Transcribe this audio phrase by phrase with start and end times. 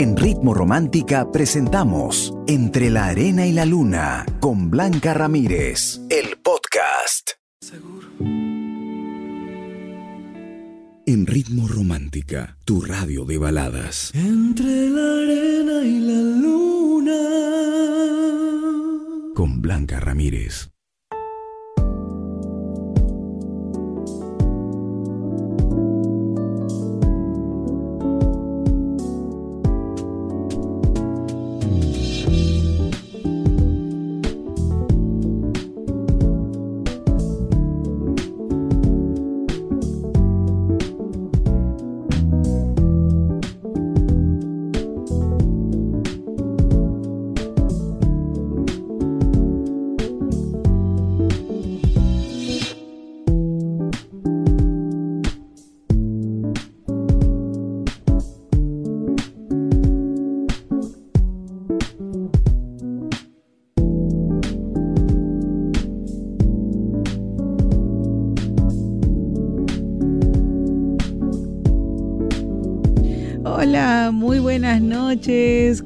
[0.00, 7.32] En Ritmo Romántica presentamos Entre la Arena y la Luna con Blanca Ramírez, el podcast.
[11.04, 14.10] En Ritmo Romántica, tu radio de baladas.
[14.14, 17.20] Entre la arena y la luna.
[19.34, 20.69] Con Blanca Ramírez.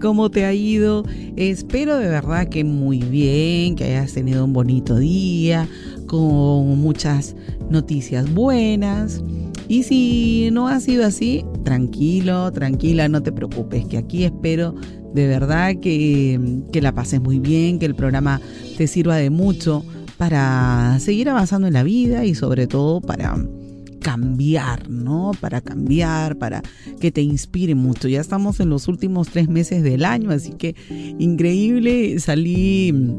[0.01, 1.05] ¿Cómo te ha ido?
[1.37, 5.69] Espero de verdad que muy bien, que hayas tenido un bonito día,
[6.07, 7.35] con muchas
[7.71, 9.23] noticias buenas.
[9.69, 14.75] Y si no ha sido así, tranquilo, tranquila, no te preocupes, que aquí espero
[15.15, 18.41] de verdad que, que la pases muy bien, que el programa
[18.77, 19.85] te sirva de mucho
[20.17, 23.37] para seguir avanzando en la vida y sobre todo para
[24.05, 25.33] cambiar, ¿no?
[25.41, 26.63] Para cambiar, para
[27.01, 28.07] que te inspire mucho.
[28.07, 30.77] Ya estamos en los últimos tres meses del año, así que
[31.19, 32.21] increíble.
[32.21, 33.17] Salí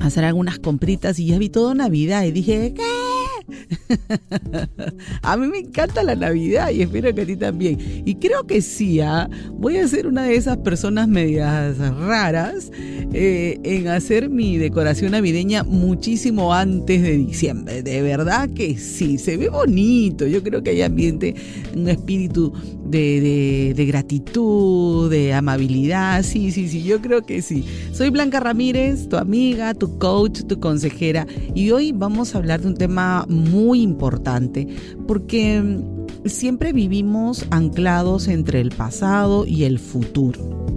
[0.00, 3.05] a hacer algunas compritas y ya vi toda Navidad y dije, ¿qué?
[5.22, 7.78] a mí me encanta la Navidad y espero que a ti también.
[8.04, 9.28] Y creo que sí, ¿ah?
[9.52, 12.70] voy a ser una de esas personas medias raras
[13.12, 17.82] eh, en hacer mi decoración navideña muchísimo antes de diciembre.
[17.82, 20.26] De verdad que sí, se ve bonito.
[20.26, 21.34] Yo creo que hay ambiente,
[21.74, 22.52] un espíritu
[22.84, 26.22] de, de, gratitud, de amabilidad.
[26.22, 27.64] Sí, sí, sí, yo creo que sí.
[27.92, 31.26] Soy Blanca Ramírez, tu amiga, tu coach, tu consejera.
[31.54, 33.24] Y hoy vamos a hablar de un tema
[33.82, 34.66] importante
[35.06, 35.80] porque
[36.24, 40.76] siempre vivimos anclados entre el pasado y el futuro.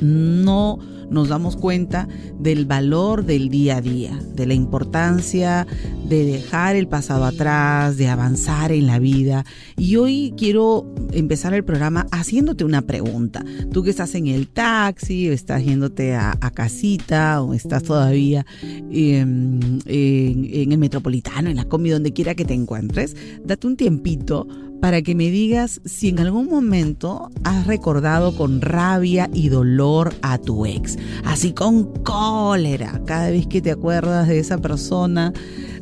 [0.00, 0.78] No
[1.10, 2.08] nos damos cuenta
[2.38, 5.66] del valor del día a día, de la importancia
[6.08, 9.44] de dejar el pasado atrás, de avanzar en la vida.
[9.76, 13.44] Y hoy quiero empezar el programa haciéndote una pregunta.
[13.72, 19.80] Tú que estás en el taxi, estás yéndote a, a casita, o estás todavía en,
[19.86, 24.46] en, el metropolitano, en la comida, donde quiera que te encuentres, date un tiempito
[24.80, 30.38] para que me digas si en algún momento has recordado con rabia y dolor a
[30.38, 35.32] tu ex, así con cólera, cada vez que te acuerdas de esa persona,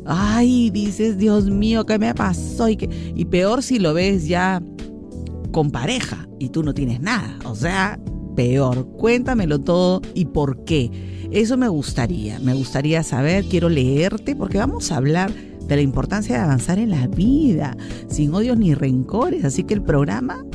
[0.05, 2.69] ay, dices, Dios mío, ¿qué me pasó?
[2.69, 2.77] Y,
[3.15, 4.61] y peor si lo ves ya
[5.51, 7.99] con pareja y tú no tienes nada, o sea,
[8.35, 8.87] peor.
[8.97, 10.91] Cuéntamelo todo y por qué.
[11.31, 15.31] Eso me gustaría, me gustaría saber, quiero leerte porque vamos a hablar
[15.67, 17.75] de la importancia de avanzar en la vida,
[18.07, 19.45] sin odios ni rencores.
[19.45, 20.45] Así que el programa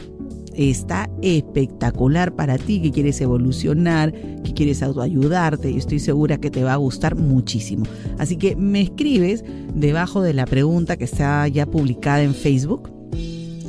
[0.55, 6.65] está espectacular para ti que quieres evolucionar, que quieres autoayudarte y estoy segura que te
[6.65, 7.85] va a gustar muchísimo.
[8.19, 9.45] Así que me escribes
[9.75, 12.91] debajo de la pregunta que está ya publicada en Facebook,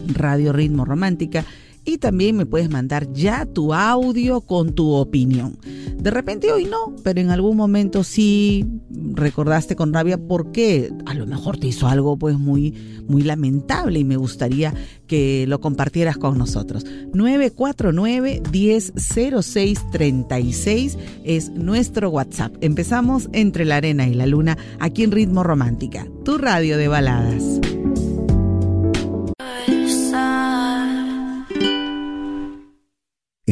[0.08, 1.46] Radio Ritmo Romántica,
[1.84, 5.58] y también me puedes mandar ya tu audio con tu opinión.
[5.98, 11.26] De repente hoy no, pero en algún momento sí recordaste con rabia porque a lo
[11.26, 14.74] mejor te hizo algo pues muy muy lamentable y me gustaría
[15.08, 16.86] que lo compartieras con nosotros.
[17.14, 22.56] 949 1006 36 es nuestro WhatsApp.
[22.62, 27.71] Empezamos entre la arena y la luna aquí en Ritmo Romántica, tu radio de baladas.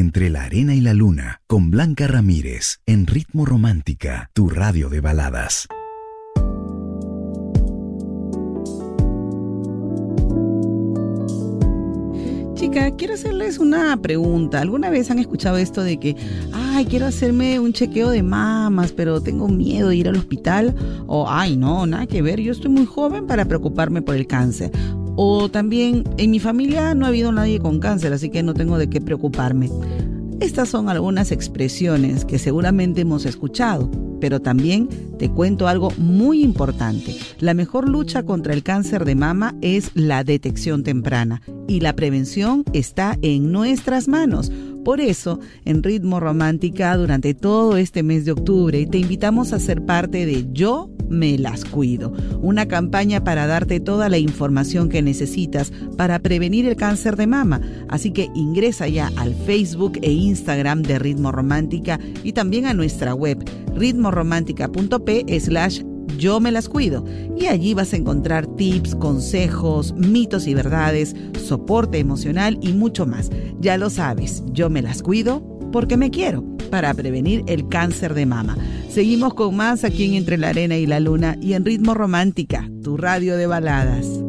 [0.10, 5.02] Entre la arena y la luna, con Blanca Ramírez, en Ritmo Romántica, tu radio de
[5.02, 5.68] baladas.
[12.70, 14.62] Romántica, quiero hacerles una pregunta.
[14.62, 16.16] ¿Alguna vez han escuchado esto de que,
[16.54, 20.76] ay, quiero hacerme un chequeo de mamas, pero tengo miedo de ir al hospital?
[21.08, 24.72] O, ay, no, nada que ver, yo estoy muy joven para preocuparme por el cáncer.
[25.16, 28.78] O también, en mi familia no ha habido nadie con cáncer, así que no tengo
[28.78, 29.70] de qué preocuparme.
[30.40, 33.92] Estas son algunas expresiones que seguramente hemos escuchado,
[34.22, 37.14] pero también te cuento algo muy importante.
[37.40, 42.64] La mejor lucha contra el cáncer de mama es la detección temprana y la prevención
[42.72, 44.50] está en nuestras manos.
[44.84, 49.86] Por eso, en Ritmo Romántica, durante todo este mes de octubre, te invitamos a ser
[49.86, 55.72] parte de Yo me las cuido, una campaña para darte toda la información que necesitas
[55.98, 57.62] para prevenir el cáncer de mama.
[57.90, 63.14] Así que ingresa ya al Facebook e Instagram de Ritmo Romántica y también a nuestra
[63.14, 63.44] web
[63.76, 65.82] ritmoromántica.p slash
[66.18, 67.06] yo me las cuido
[67.38, 73.30] y allí vas a encontrar tips, consejos, mitos y verdades, soporte emocional y mucho más.
[73.60, 78.26] Ya lo sabes, yo me las cuido porque me quiero para prevenir el cáncer de
[78.26, 78.58] mama.
[78.90, 82.70] Seguimos con más aquí en Entre la Arena y la Luna y en Ritmo Romántica,
[82.84, 84.29] tu radio de baladas.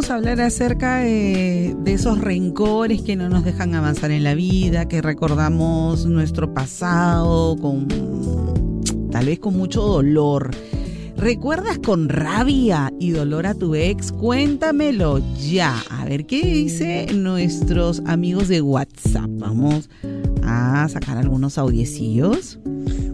[0.00, 4.34] Vamos a hablar acerca de, de, esos rencores que no nos dejan avanzar en la
[4.34, 7.86] vida, que recordamos nuestro pasado con
[9.10, 10.52] tal vez con mucho dolor.
[11.18, 14.10] ¿Recuerdas con rabia y dolor a tu ex?
[14.10, 15.76] Cuéntamelo ya.
[15.90, 19.28] A ver qué dice nuestros amigos de WhatsApp.
[19.28, 19.90] Vamos
[20.50, 22.58] a sacar algunos audiecillos.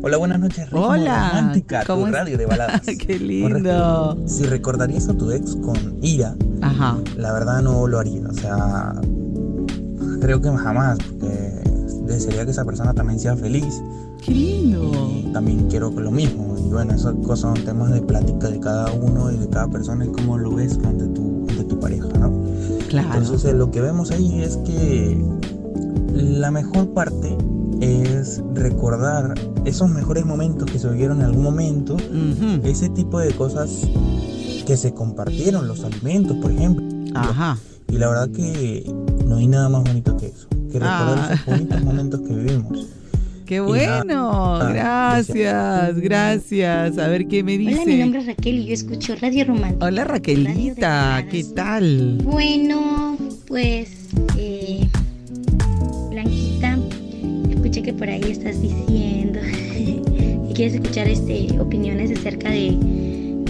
[0.02, 0.70] Hola, buenas noches.
[0.70, 2.12] Ritmo Hola, romántica, tu es?
[2.12, 2.82] radio de baladas.
[2.98, 4.16] Qué lindo.
[4.26, 6.96] Si recordarías a tu ex con ira, Ajá.
[7.16, 8.26] la verdad no lo haría.
[8.26, 8.94] O sea,
[10.20, 11.62] creo que jamás, porque
[12.06, 13.82] desearía que esa persona también sea feliz.
[14.24, 15.10] Qué lindo.
[15.10, 16.56] Y también quiero lo mismo.
[16.58, 20.06] Y bueno, esas cosas son temas de plática de cada uno y de cada persona
[20.06, 22.32] y cómo lo ves ante tu, ante tu pareja, ¿no?
[22.88, 23.18] Claro.
[23.18, 25.22] Entonces, lo que vemos ahí es que
[26.16, 27.36] la mejor parte
[27.80, 29.34] es recordar
[29.64, 32.64] esos mejores momentos que se vivieron en algún momento, uh -huh.
[32.64, 33.86] ese tipo de cosas
[34.66, 36.84] que se compartieron, los alimentos, por ejemplo.
[37.14, 37.58] Ajá.
[37.88, 38.90] Y la verdad que
[39.26, 41.34] no hay nada más bonito que eso, que recordar ah.
[41.34, 42.86] esos bonitos momentos que vivimos.
[43.44, 46.98] Qué bueno, gracias, gracias.
[46.98, 47.74] A ver qué me dice.
[47.74, 49.86] Hola, mi nombre es Raquel y yo escucho Radio Romántica.
[49.86, 52.22] Hola Raquelita, ¿qué tal?
[52.24, 53.16] Bueno,
[53.46, 53.95] pues
[57.96, 59.40] por ahí estás diciendo
[59.78, 62.76] y quieres escuchar este opiniones acerca de,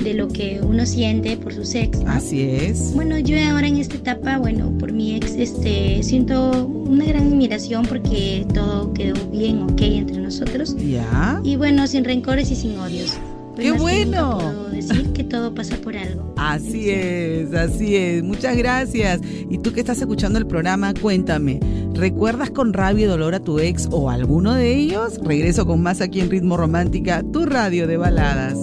[0.02, 1.98] de lo que uno siente por sus ex.
[2.06, 2.94] Así es.
[2.94, 7.84] Bueno, yo ahora en esta etapa, bueno, por mi ex, este, siento una gran admiración
[7.86, 10.76] porque todo quedó bien, ok entre nosotros.
[10.76, 11.40] Ya.
[11.44, 13.18] Y bueno, sin rencores y sin odios.
[13.56, 14.38] ¡Qué bueno!
[14.38, 16.34] Puedo decir que todo pasa por algo.
[16.36, 18.22] Así es, así es.
[18.22, 19.20] Muchas gracias.
[19.48, 21.58] Y tú que estás escuchando el programa, cuéntame,
[21.96, 25.18] ¿recuerdas con rabia y dolor a tu ex o alguno de ellos?
[25.22, 28.58] Regreso con más aquí en Ritmo Romántica, tu radio de baladas.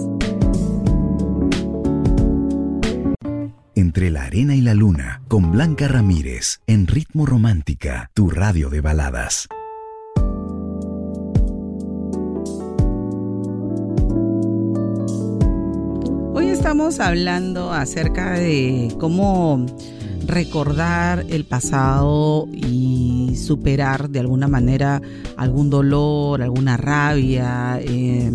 [3.74, 8.80] Entre la arena y la luna, con Blanca Ramírez, en Ritmo Romántica, tu radio de
[8.80, 9.48] baladas.
[16.32, 19.66] Hoy estamos hablando acerca de cómo
[20.26, 22.83] recordar el pasado y
[23.36, 25.00] superar de alguna manera
[25.36, 27.80] algún dolor, alguna rabia.
[27.80, 28.30] Eh,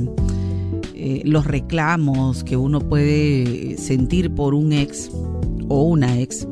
[0.96, 5.10] eh, los reclamos que uno puede sentir por un ex
[5.70, 6.46] o una ex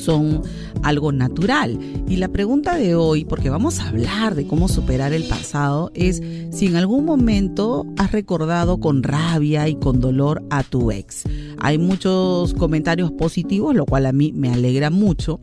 [0.00, 0.42] son
[0.82, 1.78] algo natural.
[2.08, 6.22] Y la pregunta de hoy, porque vamos a hablar de cómo superar el pasado, es
[6.50, 11.24] si en algún momento has recordado con rabia y con dolor a tu ex.
[11.58, 15.40] Hay muchos comentarios positivos, lo cual a mí me alegra mucho.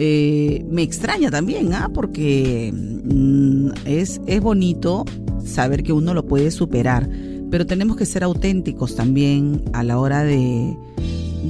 [0.00, 1.90] Eh, me extraña también, ¿ah?
[1.92, 5.04] porque mm, es, es bonito
[5.44, 7.08] saber que uno lo puede superar
[7.50, 10.76] pero tenemos que ser auténticos también a la hora de,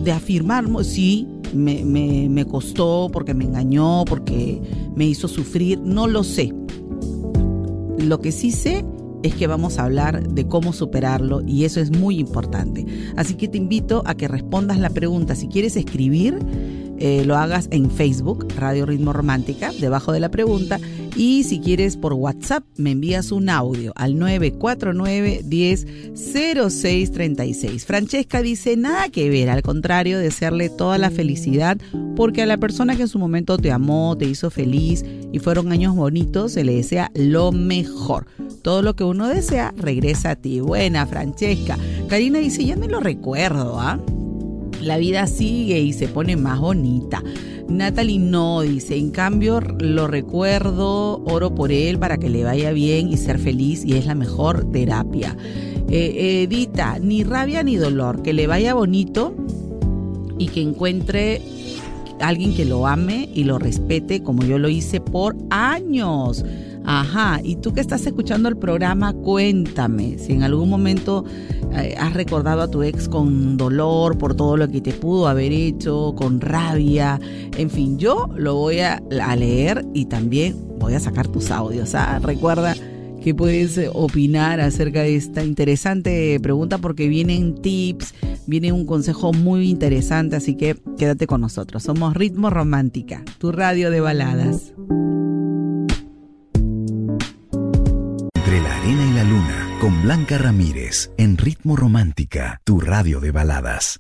[0.05, 4.61] de afirmar, sí, me, me, me, costó porque me engañó, porque
[4.95, 6.53] me hizo sufrir, no lo sé.
[7.99, 8.85] Lo que sí sé
[9.23, 12.87] es que vamos a hablar de cómo superarlo y eso es muy importante.
[13.17, 15.35] Así que te invito a que respondas la pregunta.
[15.35, 16.39] Si quieres escribir,
[16.99, 20.81] eh, lo hagas en Facebook, Radio Ritmo Romántica, debajo de la pregunta.
[21.17, 27.87] Y si quieres por WhatsApp, me envías un audio al 949 10 0636.
[27.87, 31.79] Francesca dice, nada que ver, al contrario, desearle toda la felicidad,
[32.15, 35.73] porque a la persona que en su momento te amó, te hizo feliz y fueron
[35.73, 38.27] años bonitos, se le desea lo mejor.
[38.63, 40.61] Todo lo que uno desea regresa a ti.
[40.61, 41.79] Buena, Francesca.
[42.09, 43.99] Karina dice, ya me lo recuerdo, ¿ah?
[44.83, 47.23] La vida sigue y se pone más bonita.
[47.69, 53.13] Natalie no dice, en cambio lo recuerdo, oro por él para que le vaya bien
[53.13, 55.37] y ser feliz y es la mejor terapia.
[55.91, 59.35] Eh, Edita, ni rabia ni dolor, que le vaya bonito
[60.39, 61.43] y que encuentre
[62.21, 66.45] alguien que lo ame y lo respete como yo lo hice por años.
[66.85, 72.15] Ajá, y tú que estás escuchando el programa, cuéntame si en algún momento eh, has
[72.15, 76.41] recordado a tu ex con dolor por todo lo que te pudo haber hecho, con
[76.41, 77.21] rabia,
[77.57, 79.01] en fin, yo lo voy a,
[79.37, 81.95] leer y también voy a sacar tus audios.
[81.95, 82.19] ¿ah?
[82.23, 82.75] Recuerda
[83.23, 88.15] que puedes opinar acerca de esta interesante pregunta porque vienen tips,
[88.47, 91.83] viene un consejo muy interesante, así que quédate con nosotros.
[91.83, 94.73] Somos Ritmo Romántica, tu radio de baladas.
[99.81, 103.99] Con Blanca Ramírez en Ritmo Romántica, tu radio de baladas.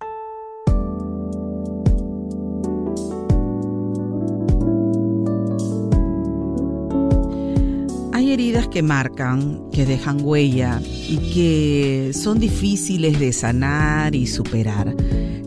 [8.12, 14.96] Hay heridas que marcan, que dejan huella y que son difíciles de sanar y superar.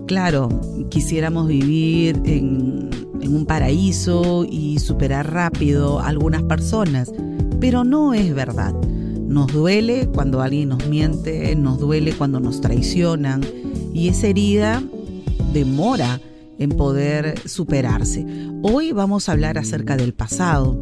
[0.08, 0.50] Claro,
[0.90, 2.90] quisiéramos vivir en,
[3.22, 7.12] un paraíso y superar rápido a algunas personas,
[7.60, 8.74] pero no es verdad.
[9.32, 13.40] Nos duele cuando alguien nos miente, nos duele cuando nos traicionan
[13.94, 14.84] y esa herida
[15.54, 16.20] demora
[16.60, 18.26] en poder superarse.
[18.62, 20.78] Hoy vamos a hablar acerca del pasado,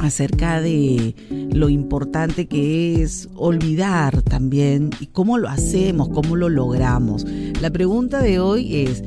[0.00, 1.14] acerca de
[1.52, 7.26] lo importante que es olvidar también y cómo lo hacemos, cómo lo logramos.
[7.60, 9.04] La pregunta de hoy es,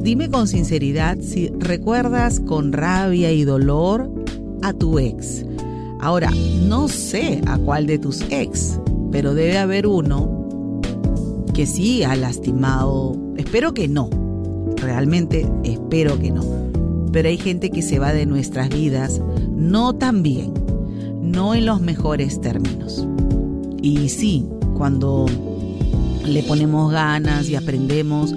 [0.00, 4.10] dime con sinceridad si recuerdas con rabia y dolor
[4.62, 5.44] a tu ex.
[6.04, 6.30] Ahora,
[6.60, 8.78] no sé a cuál de tus ex,
[9.10, 10.82] pero debe haber uno
[11.54, 13.16] que sí ha lastimado.
[13.38, 14.10] Espero que no.
[14.76, 16.44] Realmente espero que no.
[17.10, 19.22] Pero hay gente que se va de nuestras vidas
[19.56, 20.52] no tan bien,
[21.22, 23.08] no en los mejores términos.
[23.80, 25.24] Y sí, cuando
[26.26, 28.30] le ponemos ganas y aprendemos,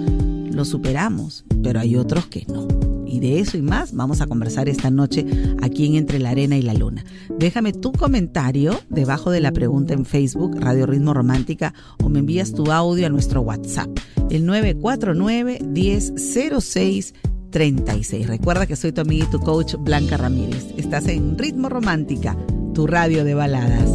[0.50, 2.66] lo superamos, pero hay otros que no.
[3.08, 5.24] Y de eso y más vamos a conversar esta noche
[5.62, 7.04] aquí en Entre la Arena y la Luna.
[7.38, 12.52] Déjame tu comentario debajo de la pregunta en Facebook, Radio Ritmo Romántica, o me envías
[12.52, 13.88] tu audio a nuestro WhatsApp,
[14.30, 17.14] el 949 1006
[17.50, 18.26] 36.
[18.26, 20.66] Recuerda que soy tu amiga y tu coach Blanca Ramírez.
[20.76, 22.36] Estás en Ritmo Romántica,
[22.74, 23.90] tu radio de baladas.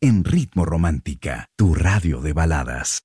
[0.00, 3.02] En Ritmo Romántica, tu radio de baladas.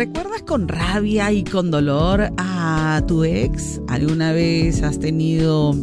[0.00, 3.82] ¿Recuerdas con rabia y con dolor a tu ex?
[3.86, 5.74] ¿Alguna vez has tenido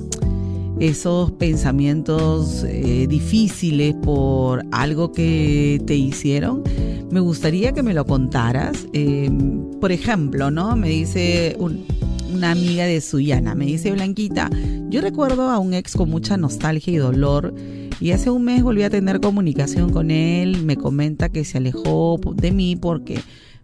[0.80, 6.64] esos pensamientos eh, difíciles por algo que te hicieron?
[7.12, 8.88] Me gustaría que me lo contaras.
[8.92, 10.76] Em, por ejemplo, ¿no?
[10.76, 14.50] Me dice una amiga de Suyana, me dice Blanquita,
[14.90, 17.54] yo recuerdo a un ex con mucha nostalgia y dolor
[18.00, 22.20] y hace un mes volví a tener comunicación con él, me comenta que se alejó
[22.36, 23.20] de mí porque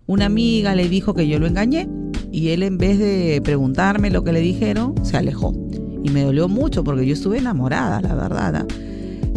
[0.06, 1.88] una amiga le dijo que yo lo engañé
[2.32, 5.54] y él en vez de preguntarme lo que le dijeron, se alejó.
[6.04, 8.56] Y me dolió mucho porque yo estuve enamorada, la verdad.
[8.56, 8.68] ¿ah?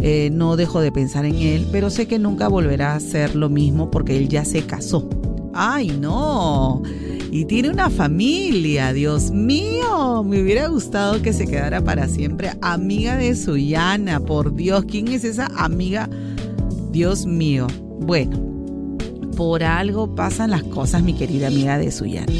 [0.01, 3.49] Eh, no dejo de pensar en él, pero sé que nunca volverá a ser lo
[3.49, 5.07] mismo porque él ya se casó.
[5.53, 6.83] ¡Ay, no!
[7.31, 10.23] Y tiene una familia, Dios mío.
[10.23, 14.19] Me hubiera gustado que se quedara para siempre amiga de Suyana.
[14.19, 16.09] Por Dios, ¿quién es esa amiga?
[16.91, 17.67] Dios mío.
[17.99, 18.46] Bueno,
[19.37, 22.33] por algo pasan las cosas, mi querida amiga de Suyana.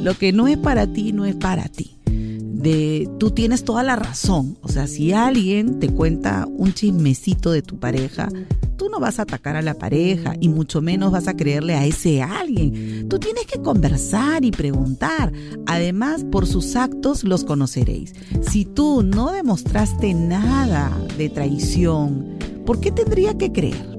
[0.00, 1.96] Lo que no es para ti, no es para ti.
[2.06, 4.56] De, tú tienes toda la razón.
[4.62, 8.28] O sea, si alguien te cuenta un chismecito de tu pareja,
[8.76, 11.84] tú no vas a atacar a la pareja y mucho menos vas a creerle a
[11.84, 13.08] ese alguien.
[13.08, 15.32] Tú tienes que conversar y preguntar.
[15.66, 18.14] Además, por sus actos los conoceréis.
[18.48, 23.93] Si tú no demostraste nada de traición, ¿por qué tendría que creer?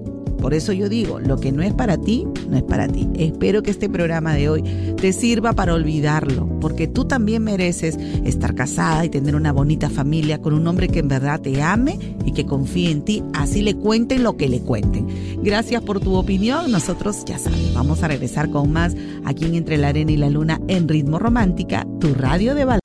[0.46, 3.10] Por eso yo digo, lo que no es para ti, no es para ti.
[3.16, 4.62] Espero que este programa de hoy
[4.96, 10.44] te sirva para olvidarlo, porque tú también mereces estar casada y tener una bonita familia
[10.44, 13.74] con un hombre que en verdad te ame y que confíe en ti, así le
[13.74, 15.08] cuenten lo que le cuenten.
[15.42, 16.72] Gracias por tu opinión.
[16.72, 20.30] Nosotros, ya sabes, vamos a regresar con más aquí en Entre la Arena y la
[20.30, 22.85] Luna en Ritmo Romántica, tu radio de balón.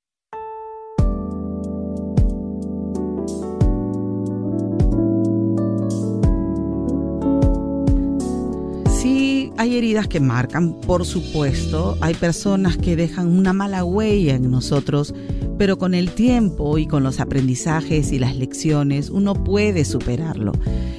[9.57, 15.13] Hay heridas que marcan, por supuesto, hay personas que dejan una mala huella en nosotros,
[15.57, 20.53] pero con el tiempo y con los aprendizajes y las lecciones uno puede superarlo.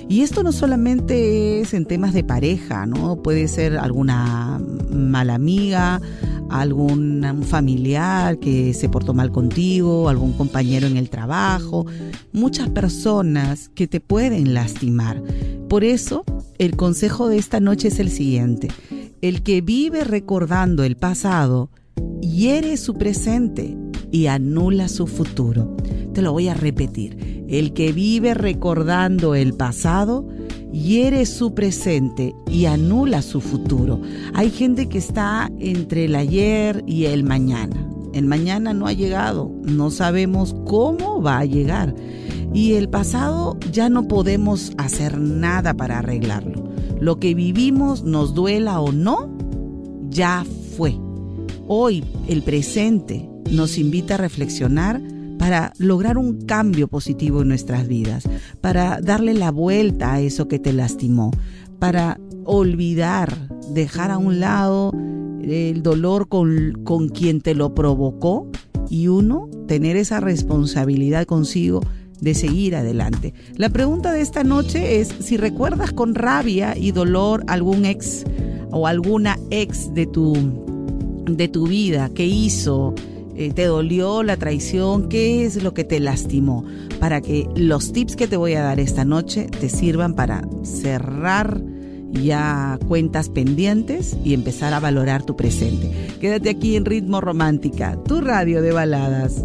[0.09, 3.23] Y esto no solamente es en temas de pareja, ¿no?
[3.23, 6.01] Puede ser alguna mala amiga,
[6.53, 11.87] algún familiar que se portó mal contigo, algún compañero en el trabajo,
[12.33, 15.23] muchas personas que te pueden lastimar.
[15.69, 16.25] Por eso
[16.59, 18.42] el consejo de esta noche es el siguiente.
[19.21, 21.71] El que vive recordando el pasado
[22.21, 23.77] hiere su presente
[24.11, 25.77] y anula su futuro.
[26.13, 27.45] Te lo voy a repetir.
[27.49, 30.27] El que vive recordando el pasado
[30.73, 34.01] hiere su presente y anula su futuro.
[34.35, 37.89] Hay gente que está entre el ayer y el mañana.
[38.13, 41.95] El mañana no ha llegado, no sabemos cómo va a llegar
[42.53, 46.72] y el pasado ya no podemos hacer nada para arreglarlo.
[47.03, 49.29] Lo que vivimos, nos duela o no,
[50.09, 50.97] ya fue.
[51.67, 55.03] Hoy el presente nos invita a reflexionar
[55.37, 58.29] para lograr un cambio positivo en nuestras vidas,
[58.61, 61.33] para darle la vuelta a eso que te lastimó,
[61.81, 64.93] para olvidar, dejar a un lado
[65.43, 68.49] el dolor con, con quien te lo provocó
[68.89, 71.81] y uno tener esa responsabilidad consigo
[72.23, 73.35] de seguir adelante.
[73.57, 78.25] La pregunta de esta noche es si recuerdas con rabia y dolor algún ex
[78.71, 80.33] o alguna ex de tu,
[81.27, 82.95] de tu vida que hizo,
[83.35, 86.65] eh, te dolió la traición, qué es lo que te lastimó,
[87.01, 91.61] para que los tips que te voy a dar esta noche te sirvan para cerrar
[92.13, 95.91] ya cuentas pendientes y empezar a valorar tu presente.
[96.21, 99.45] Quédate aquí en Ritmo Romántica, tu radio de baladas.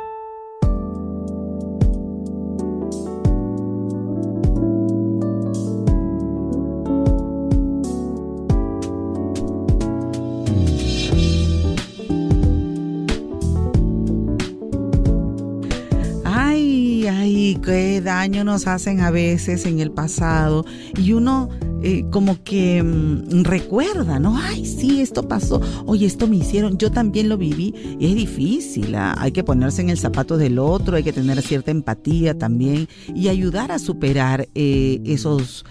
[17.71, 20.65] Qué daño nos hacen a veces en el pasado
[20.97, 21.47] y uno
[21.81, 24.37] eh, como que mm, recuerda, ¿no?
[24.37, 28.93] Ay, sí, esto pasó, oye, esto me hicieron, yo también lo viví y es difícil,
[28.95, 29.15] ¿ah?
[29.17, 33.29] hay que ponerse en el zapato del otro, hay que tener cierta empatía también y
[33.29, 35.63] ayudar a superar eh, esos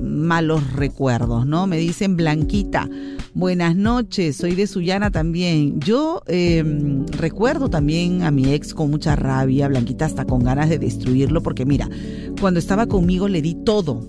[0.00, 1.66] malos recuerdos, ¿no?
[1.66, 2.88] Me dicen Blanquita,
[3.34, 5.80] buenas noches, soy de Sullana también.
[5.80, 10.78] Yo em, recuerdo también a mi ex con mucha rabia, Blanquita hasta con ganas de
[10.78, 11.88] destruirlo, porque mira,
[12.40, 14.08] cuando estaba conmigo le di todo.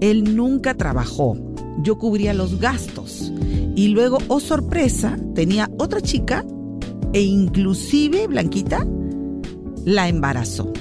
[0.00, 1.36] Él nunca trabajó,
[1.82, 3.32] yo cubría los gastos.
[3.76, 6.44] Y luego, oh sorpresa, tenía otra chica
[7.12, 8.86] e inclusive Blanquita
[9.84, 10.72] la embarazó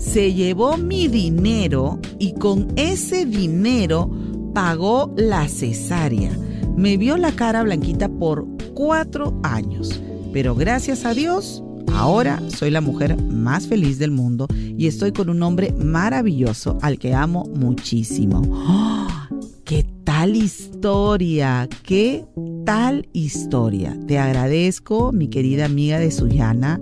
[0.00, 4.10] se llevó mi dinero y con ese dinero
[4.54, 6.32] pagó la cesárea.
[6.76, 10.00] Me vio la cara blanquita por cuatro años,
[10.32, 11.62] pero gracias a Dios,
[11.94, 16.98] ahora soy la mujer más feliz del mundo y estoy con un hombre maravilloso al
[16.98, 18.42] que amo muchísimo.
[18.50, 19.08] ¡Oh!
[19.64, 21.68] ¡Qué tal historia!
[21.84, 22.24] ¡Qué
[22.66, 23.96] tal historia!
[24.08, 26.80] Te agradezco, mi querida amiga de Suyana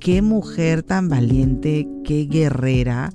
[0.00, 3.12] qué mujer tan valiente, qué guerrera.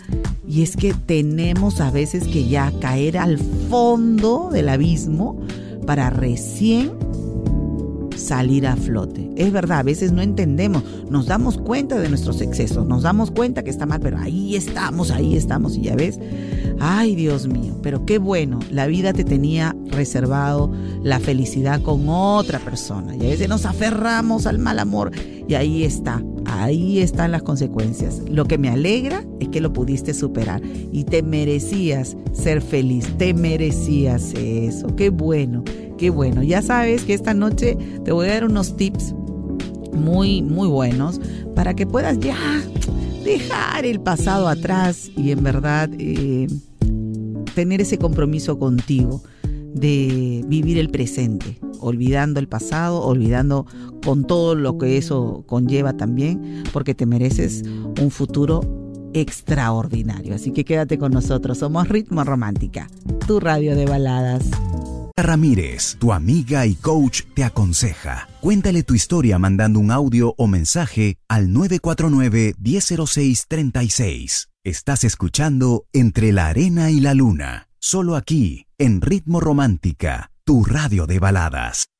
[0.47, 3.39] Y es que tenemos a veces que ya caer al
[3.69, 5.41] fondo del abismo
[5.85, 6.91] para recién
[8.17, 9.29] salir a flote.
[9.35, 13.63] Es verdad, a veces no entendemos, nos damos cuenta de nuestros excesos, nos damos cuenta
[13.63, 16.19] que está mal, pero ahí estamos, ahí estamos y ya ves,
[16.79, 20.71] ay Dios mío, pero qué bueno, la vida te tenía reservado
[21.03, 25.11] la felicidad con otra persona y a veces nos aferramos al mal amor
[25.47, 26.23] y ahí está,
[26.63, 28.21] ahí están las consecuencias.
[28.29, 33.33] Lo que me alegra es que lo pudiste superar y te merecías ser feliz, te
[33.33, 35.63] merecías eso, qué bueno.
[35.97, 39.15] Qué bueno, ya sabes que esta noche te voy a dar unos tips
[39.93, 41.21] muy, muy buenos
[41.55, 42.35] para que puedas ya
[43.23, 46.47] dejar el pasado atrás y en verdad eh,
[47.55, 49.23] tener ese compromiso contigo
[49.75, 53.67] de vivir el presente, olvidando el pasado, olvidando
[54.03, 57.63] con todo lo que eso conlleva también, porque te mereces
[58.01, 58.61] un futuro
[59.13, 60.33] extraordinario.
[60.33, 62.87] Así que quédate con nosotros, somos Ritmo Romántica,
[63.27, 64.45] tu radio de baladas.
[65.17, 68.29] Ramírez, tu amiga y coach, te aconseja.
[68.41, 74.47] Cuéntale tu historia mandando un audio o mensaje al 949-1006-36.
[74.63, 81.07] Estás escuchando Entre la Arena y la Luna, solo aquí, en Ritmo Romántica, tu radio
[81.07, 81.94] de baladas.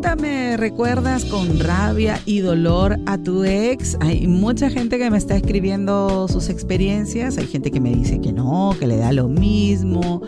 [0.00, 3.98] Cuéntame, ¿recuerdas con rabia y dolor a tu ex?
[4.00, 8.32] Hay mucha gente que me está escribiendo sus experiencias, hay gente que me dice que
[8.32, 10.22] no, que le da lo mismo.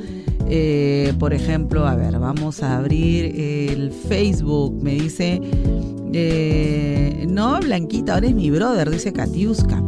[0.50, 5.40] Eh, por ejemplo, a ver, vamos a abrir el Facebook, me dice,
[6.12, 9.82] eh, no, Blanquita, ahora es mi brother, dice Katiuska.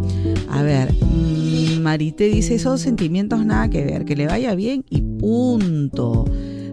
[0.49, 5.03] A ver, mm, Marite dice, esos sentimientos nada que ver, que le vaya bien y
[5.03, 6.25] punto.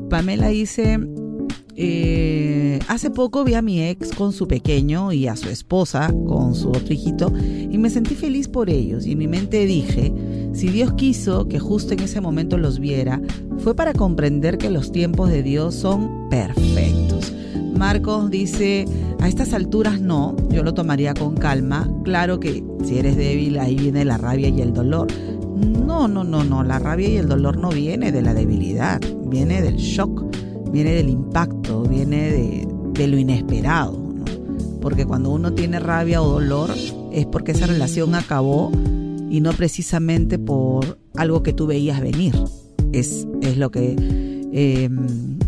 [0.09, 0.97] Pamela dice,
[1.75, 6.53] eh, hace poco vi a mi ex con su pequeño y a su esposa con
[6.53, 10.13] su otro hijito y me sentí feliz por ellos y en mi mente dije,
[10.53, 13.21] si Dios quiso que justo en ese momento los viera,
[13.59, 17.33] fue para comprender que los tiempos de Dios son perfectos.
[17.73, 18.85] Marcos dice,
[19.19, 21.89] a estas alturas no, yo lo tomaría con calma.
[22.03, 25.07] Claro que si eres débil, ahí viene la rabia y el dolor.
[25.55, 29.61] No, no, no, no, la rabia y el dolor no viene de la debilidad, viene
[29.61, 30.25] del shock
[30.71, 32.31] viene del impacto, viene
[32.93, 33.99] de, lo inesperado.
[34.79, 36.71] Porque cuando uno tiene rabia o dolor
[37.11, 38.71] es porque esa relación acabó
[39.29, 42.35] y no precisamente por algo que tú veías venir.
[42.91, 43.95] Es, es lo que
[44.51, 45.39] em,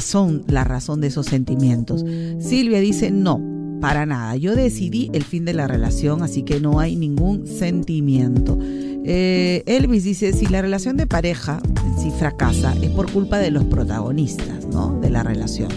[0.00, 2.04] son la razón de esos sentimientos.
[2.38, 3.40] Silvia dice, no,
[3.80, 4.36] para nada.
[4.36, 8.58] Yo decidí el fin de la relación, así que no hay ningún sentimiento.
[9.04, 11.60] Eh, Elvis dice, si la relación de pareja
[12.00, 14.98] si fracasa es por culpa de los protagonistas, ¿no?
[15.00, 15.70] De la relación.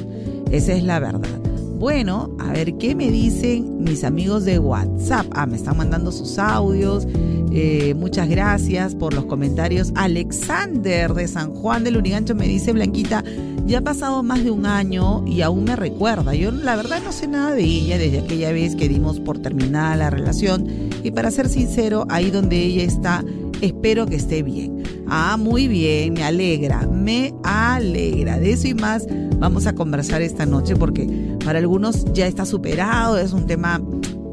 [0.51, 1.52] Esa es la verdad.
[1.84, 5.28] Bueno, a ver qué me dicen mis amigos de WhatsApp.
[5.32, 7.06] Ah, me están mandando sus audios.
[7.52, 9.91] Eh, muchas gracias por los comentarios.
[9.96, 13.22] Alexander de San Juan del Urigancho me dice, Blanquita,
[13.65, 16.34] ya ha pasado más de un año y aún me recuerda.
[16.34, 19.98] Yo la verdad no sé nada de ella desde aquella vez que dimos por terminada
[19.98, 20.65] la relación.
[21.04, 23.26] Y para ser sincero, ahí donde ella está,
[23.60, 24.83] espero que esté bien.
[25.15, 28.39] Ah, muy bien, me alegra, me alegra.
[28.39, 29.06] De eso y más
[29.38, 33.80] vamos a conversar esta noche porque para algunos ya está superado, es un tema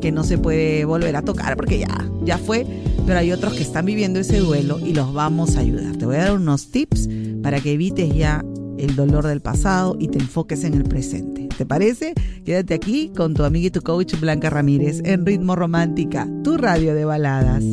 [0.01, 2.67] que no se puede volver a tocar porque ya, ya fue,
[3.05, 5.99] pero hay otros que están viviendo ese duelo y los vamos a ayudar.
[5.99, 7.11] Te voy a dar unos tips
[7.43, 8.43] para que evites ya
[8.79, 11.51] el dolor del pasado y te enfoques en el presente.
[11.59, 12.15] ¿Te parece?
[12.47, 16.95] Quédate aquí con tu amiga y tu coach Blanca Ramírez en Ritmo Romántica, tu radio
[16.95, 17.65] de baladas.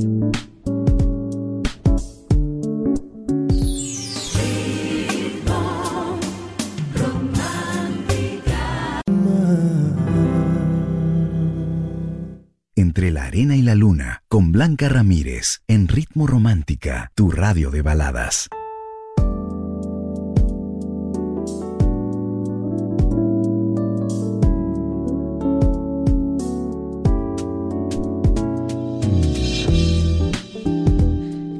[13.38, 18.50] Y la luna, con Blanca Ramírez, en Ritmo Romántica, tu radio de baladas.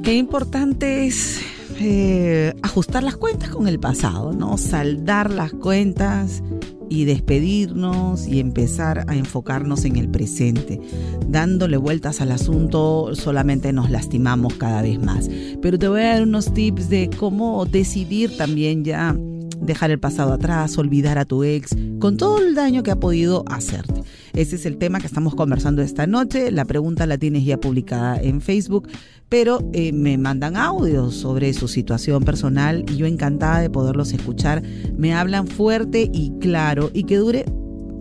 [0.02, 1.40] Qué importante es
[1.78, 4.58] eh, ajustar las cuentas con el pasado, ¿no?
[4.58, 6.42] Saldar las cuentas
[6.88, 10.80] y despedirnos y empezar a enfocarnos en el presente.
[11.28, 15.28] Dándole vueltas al asunto solamente nos lastimamos cada vez más.
[15.60, 19.16] Pero te voy a dar unos tips de cómo decidir también ya
[19.60, 23.44] dejar el pasado atrás, olvidar a tu ex, con todo el daño que ha podido
[23.48, 24.02] hacerte.
[24.34, 26.50] Ese es el tema que estamos conversando esta noche.
[26.50, 28.88] La pregunta la tienes ya publicada en Facebook,
[29.28, 34.62] pero eh, me mandan audios sobre su situación personal y yo encantada de poderlos escuchar.
[34.96, 37.44] Me hablan fuerte y claro y que dure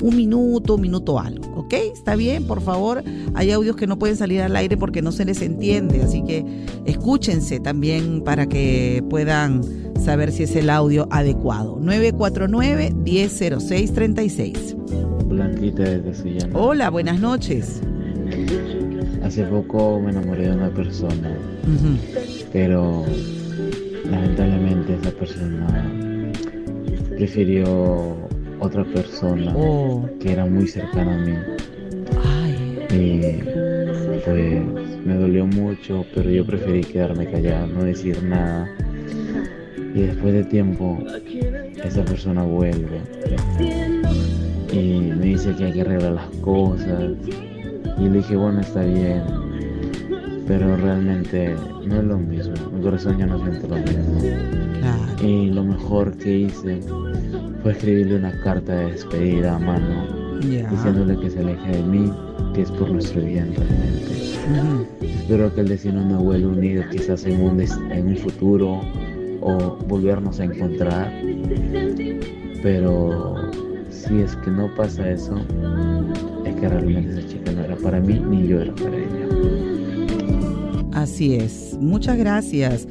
[0.02, 1.74] un minuto, un minuto algo, ¿ok?
[1.94, 3.04] Está bien, por favor.
[3.34, 6.46] Hay audios que no pueden salir al aire porque no se les entiende, así que
[6.86, 9.62] escúchense también para que puedan
[10.08, 11.78] saber si es el audio adecuado.
[11.82, 14.74] 949-100636.
[15.28, 16.58] Blanquita desde Sillana.
[16.58, 17.82] Hola, buenas noches.
[19.22, 21.36] Hace poco me enamoré de una persona,
[22.54, 23.04] pero
[24.10, 25.92] lamentablemente esa persona
[27.18, 28.16] prefirió
[28.62, 30.06] otra persona Oh.
[30.22, 31.34] que era muy cercana a mí.
[32.24, 33.20] Ay, Y
[34.24, 34.64] pues
[35.06, 38.70] me dolió mucho, pero yo preferí quedarme callado, no decir nada.
[39.98, 41.00] Y después de tiempo,
[41.84, 43.02] esa persona vuelve
[44.72, 47.14] y me dice que hay que arreglar las cosas.
[47.98, 49.24] Y le dije, bueno, está bien,
[50.48, 51.56] pero realmente
[51.88, 52.54] no es lo mismo.
[52.76, 54.22] Mi corazón ya no siente lo mismo.
[55.20, 56.80] Y lo mejor que hice
[57.64, 62.14] fue escribirle una carta de despedida a mano diciéndole que se aleje de mí,
[62.54, 64.86] que es por nuestro bien realmente.
[65.02, 68.84] Espero que el destino nos vuelva unidos quizás en un, en un futuro
[69.42, 71.12] o volvernos a encontrar.
[72.62, 73.36] Pero
[73.90, 75.36] si es que no pasa eso,
[76.46, 79.28] es que realmente esa chica no era para mí ni yo era para ella.
[80.94, 81.78] Así es.
[81.80, 82.88] Muchas gracias.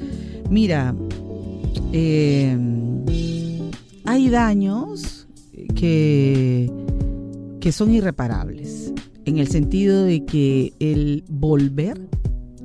[0.48, 0.94] Mira,
[1.92, 2.56] eh,
[4.04, 5.26] hay daños
[5.74, 6.70] que,
[7.60, 8.92] que son irreparables,
[9.24, 12.00] en el sentido de que el volver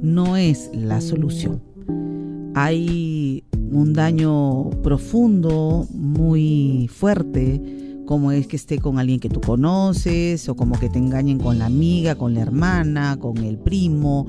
[0.02, 1.62] no es la solución.
[2.54, 7.62] Hay un daño profundo, muy fuerte,
[8.06, 11.60] como es que esté con alguien que tú conoces, o como que te engañen con
[11.60, 14.28] la amiga, con la hermana, con el primo,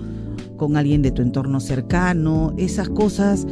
[0.56, 2.54] con alguien de tu entorno cercano.
[2.58, 3.44] Esas cosas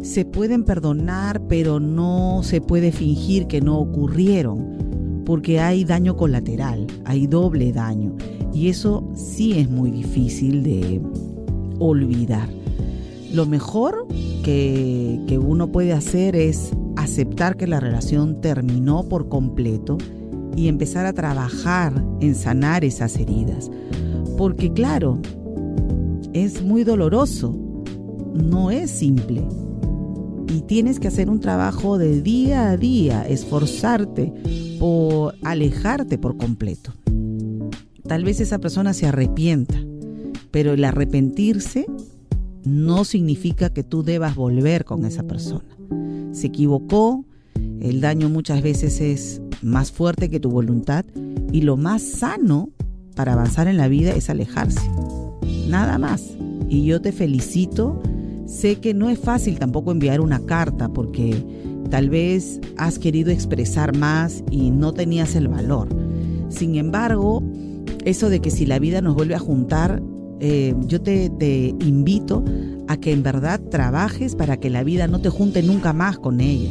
[0.00, 6.86] se pueden perdonar, pero no se puede fingir que no ocurrieron, porque hay daño colateral,
[7.04, 8.16] hay doble daño.
[8.54, 11.02] Y eso sí es muy difícil de
[11.78, 12.63] olvidar.
[13.34, 14.06] Lo mejor
[14.44, 19.98] que, que uno puede hacer es aceptar que la relación terminó por completo
[20.56, 23.70] y empezar a trabajar en sanar esas heridas.
[24.38, 25.20] Porque claro,
[26.32, 27.56] es muy doloroso,
[28.34, 29.46] no es simple.
[30.48, 34.32] Y tienes que hacer un trabajo de día a día, esforzarte
[34.78, 36.92] por alejarte por completo.
[38.06, 39.74] Tal vez esa persona se arrepienta,
[40.50, 41.86] pero el arrepentirse
[42.64, 45.64] no significa que tú debas volver con esa persona.
[46.32, 47.24] Se equivocó,
[47.80, 51.04] el daño muchas veces es más fuerte que tu voluntad
[51.52, 52.70] y lo más sano
[53.14, 54.90] para avanzar en la vida es alejarse.
[55.68, 56.36] Nada más.
[56.68, 58.00] Y yo te felicito.
[58.46, 61.42] Sé que no es fácil tampoco enviar una carta porque
[61.90, 65.88] tal vez has querido expresar más y no tenías el valor.
[66.50, 67.42] Sin embargo,
[68.04, 70.02] eso de que si la vida nos vuelve a juntar,
[70.46, 72.44] eh, yo te, te invito
[72.86, 76.42] a que en verdad trabajes para que la vida no te junte nunca más con
[76.42, 76.68] ella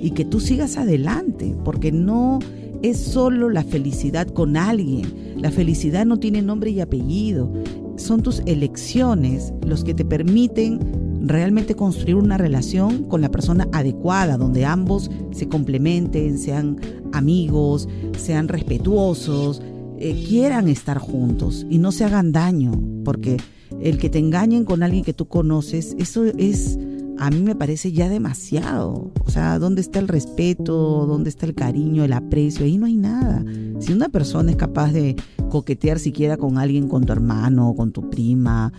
[0.00, 2.38] y que tú sigas adelante, porque no
[2.80, 7.52] es solo la felicidad con alguien, la felicidad no tiene nombre y apellido,
[7.96, 10.78] son tus elecciones los que te permiten
[11.26, 16.78] realmente construir una relación con la persona adecuada, donde ambos se complementen, sean
[17.12, 19.60] amigos, sean respetuosos,
[20.00, 22.72] eh, quieran estar juntos y no se hagan daño,
[23.04, 23.36] porque
[23.80, 26.78] el que te engañen con alguien que tú conoces, eso es,
[27.18, 29.10] a mí me parece ya demasiado.
[29.24, 31.04] O sea, ¿dónde está el respeto?
[31.06, 32.64] ¿Dónde está el cariño, el aprecio?
[32.64, 33.44] Ahí no hay nada.
[33.80, 35.16] Si una persona es capaz de
[35.50, 38.72] coquetear siquiera con alguien, con tu hermano, con tu prima,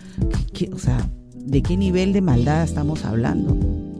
[0.52, 3.56] ¿qué- o sea, ¿de qué nivel de maldad estamos hablando?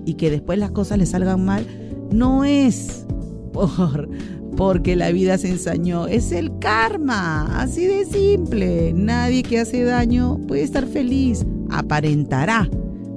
[0.07, 1.67] Y que después las cosas le salgan mal,
[2.13, 3.07] no es
[3.53, 4.09] por
[4.61, 6.07] porque la vida se ensañó.
[6.07, 8.93] Es el karma, así de simple.
[8.93, 12.69] Nadie que hace daño puede estar feliz, aparentará,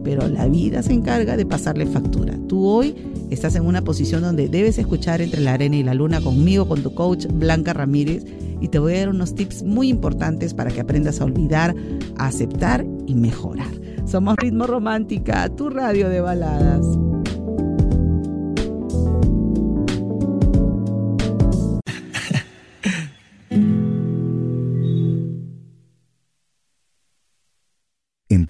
[0.06, 2.40] pero la vida se encarga de pasarle factura.
[2.48, 2.96] Tú hoy
[3.30, 6.82] estás en una posición donde debes escuchar entre la arena y la luna conmigo, con
[6.82, 8.24] tu coach Blanca Ramírez,
[8.62, 11.76] y te voy a dar unos tips muy importantes para que aprendas a olvidar,
[12.18, 13.68] a aceptar y mejorar.
[14.06, 16.86] Somos Ritmo Romántica, tu radio de baladas.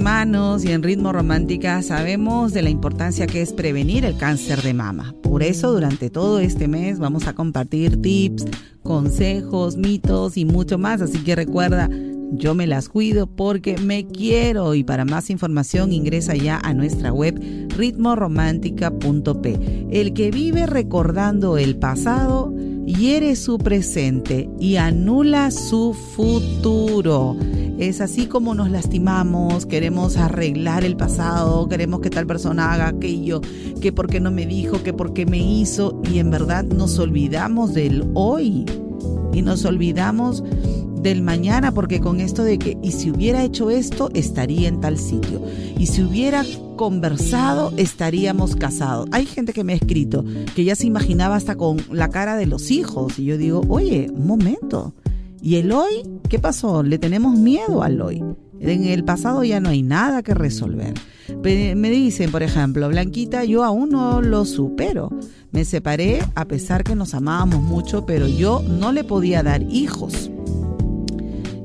[0.00, 4.74] Manos y en Ritmo Romántica sabemos de la importancia que es prevenir el cáncer de
[4.74, 5.14] mama.
[5.22, 8.44] Por eso durante todo este mes vamos a compartir tips,
[8.82, 11.00] consejos, mitos y mucho más.
[11.00, 11.88] Así que recuerda,
[12.32, 17.12] yo me las cuido porque me quiero y para más información ingresa ya a nuestra
[17.12, 17.40] web
[17.76, 19.88] ritmoromántica.p.
[19.90, 22.54] El que vive recordando el pasado
[22.86, 27.36] hiere su presente y anula su futuro.
[27.78, 33.40] Es así como nos lastimamos, queremos arreglar el pasado, queremos que tal persona haga aquello,
[33.80, 36.98] que por qué no me dijo, que por qué me hizo, y en verdad nos
[36.98, 38.66] olvidamos del hoy
[39.32, 40.44] y nos olvidamos
[41.02, 44.98] del mañana, porque con esto de que, y si hubiera hecho esto, estaría en tal
[44.98, 45.42] sitio,
[45.76, 46.44] y si hubiera
[46.76, 49.08] conversado, estaríamos casados.
[49.10, 52.46] Hay gente que me ha escrito que ya se imaginaba hasta con la cara de
[52.46, 54.94] los hijos, y yo digo, oye, un momento,
[55.42, 56.08] ¿y el hoy?
[56.28, 56.82] ¿Qué pasó?
[56.82, 58.24] Le tenemos miedo al hoy.
[58.60, 60.94] En el pasado ya no hay nada que resolver.
[61.42, 65.10] Me dicen, por ejemplo, Blanquita, yo aún no lo supero.
[65.50, 70.30] Me separé a pesar que nos amábamos mucho, pero yo no le podía dar hijos.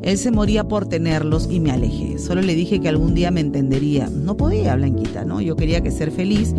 [0.02, 2.18] Él se moría por tenerlos y me alejé.
[2.18, 4.10] Solo le dije que algún día me entendería.
[4.10, 5.42] No podía, Blanquita, ¿no?
[5.42, 6.56] Yo quería que ser feliz,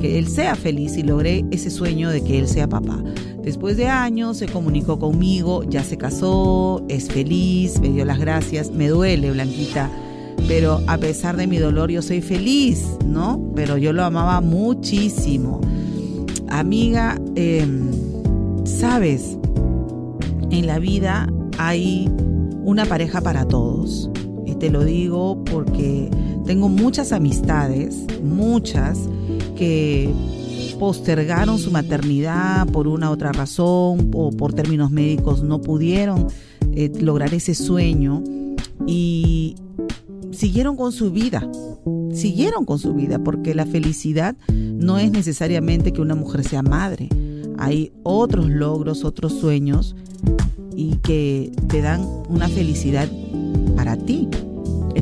[0.00, 3.02] que él sea feliz y logré ese sueño de que él sea papá.
[3.44, 8.70] Después de años se comunicó conmigo, ya se casó, es feliz, me dio las gracias.
[8.70, 9.90] Me duele, Blanquita,
[10.48, 13.52] pero a pesar de mi dolor yo soy feliz, ¿no?
[13.54, 15.60] Pero yo lo amaba muchísimo.
[16.48, 17.90] Amiga, em,
[18.64, 19.36] sabes,
[20.50, 21.28] en la vida
[21.58, 22.10] hay
[22.64, 24.10] una pareja para todos.
[24.46, 26.08] Y te lo digo porque
[26.46, 28.98] tengo muchas amistades, muchas,
[29.56, 30.10] que
[30.78, 36.28] postergaron su maternidad por una otra razón o por términos médicos no pudieron
[36.72, 38.22] eh, lograr ese sueño
[38.86, 39.56] y
[40.32, 41.48] siguieron con su vida,
[42.12, 47.08] siguieron con su vida porque la felicidad no es necesariamente que una mujer sea madre.
[47.58, 49.94] Hay otros logros, otros sueños
[50.76, 53.08] y que te dan una felicidad
[53.76, 54.28] para ti.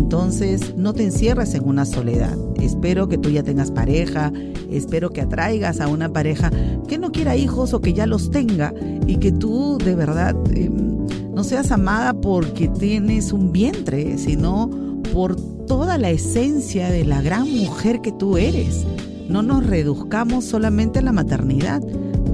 [0.03, 2.37] Entonces, no te encierres en una soledad.
[2.61, 4.33] Espero que tú ya tengas pareja,
[4.69, 6.51] espero que atraigas a una pareja
[6.89, 8.75] que no quiera hijos o que ya los tenga
[9.07, 14.69] y que tú de verdad em, no seas amada porque tienes un vientre, sino
[15.15, 15.37] por
[15.67, 18.85] toda la esencia de la gran mujer que tú eres.
[19.29, 21.81] No nos reduzcamos solamente a la maternidad.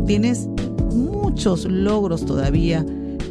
[0.06, 0.48] Tienes
[0.94, 2.84] muchos logros todavía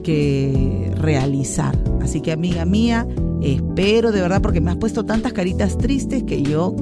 [0.04, 1.76] que realizar.
[2.02, 3.06] Así que amiga mía,
[3.42, 6.76] espero de verdad porque me has puesto tantas caritas tristes que yo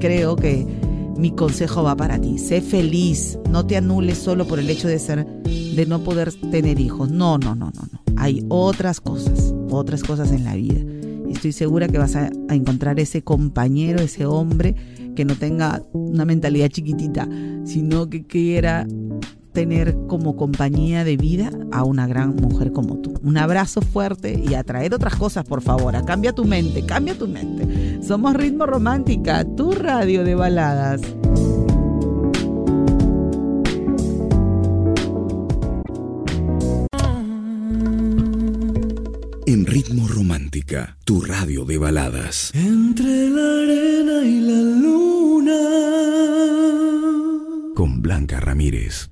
[0.00, 0.66] creo que
[1.16, 2.38] mi consejo va para ti.
[2.38, 6.80] Sé feliz, no te anules solo por el hecho de ser de no poder tener
[6.80, 7.10] hijos.
[7.10, 8.00] No, no, no, no, no.
[8.16, 10.80] Hay otras cosas, otras cosas en la vida.
[11.30, 14.74] Estoy segura que vas a, a encontrar ese compañero, ese hombre
[15.14, 17.28] que no tenga una mentalidad chiquitita,
[17.64, 18.86] sino que quiera
[19.58, 23.14] tener como compañía de vida a una gran mujer como tú.
[23.24, 25.96] Un abrazo fuerte y a traer otras cosas, por favor.
[26.04, 28.00] cambia tu mente, cambia tu mente.
[28.00, 31.00] Somos Ritmo Romántica, tu radio de baladas.
[39.44, 42.52] En Ritmo Romántica, tu radio de baladas.
[42.54, 45.58] Entre la arena y la luna.
[47.74, 49.10] Con Blanca Ramírez.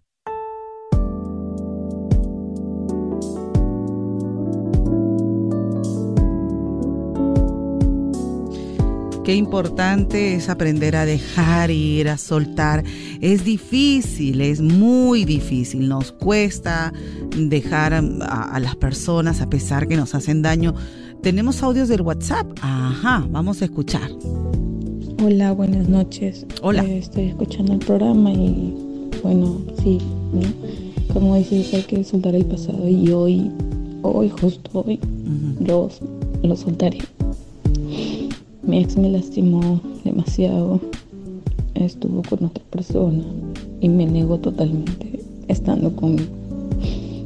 [9.27, 12.85] Qué importante es aprender a dejar ir, a soltar.
[13.21, 15.89] Es difícil, es muy difícil.
[15.89, 16.93] Nos cuesta
[17.37, 20.75] dejar a, las personas a pesar que nos hacen daño.
[21.23, 22.47] Tenemos audios del WhatsApp.
[22.63, 24.09] Ajá, vamos a escuchar.
[25.21, 26.47] Hola, buenas noches.
[26.63, 26.85] Hola.
[26.85, 28.75] Eh, estoy escuchando el programa y
[29.25, 29.99] bueno, sí,
[31.13, 33.51] como dices, hay que soltar el pasado y hoy,
[34.03, 35.01] hoy, justo hoy,
[36.45, 37.01] lo soltaré.
[38.67, 40.81] Mi ex me lastimó demasiado,
[41.75, 43.23] estuvo con otra persona
[43.81, 46.29] y me negó totalmente estando conmigo.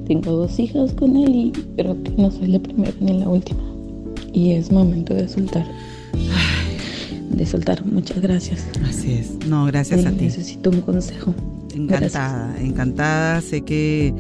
[0.07, 3.63] Tengo dos hijas con él y creo que no soy la primera ni la última.
[4.35, 5.67] Y es momento de soltar.
[7.31, 7.87] De soltar.
[7.87, 8.67] Muchas gracias.
[8.87, 9.39] Así es.
[9.49, 10.25] No, gracias a ti.
[10.25, 11.35] Necesito un consejo.
[11.75, 13.41] Encantada, encantada.
[13.41, 14.13] Sé que,